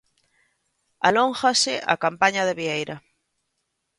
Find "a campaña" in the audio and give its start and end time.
1.93-2.41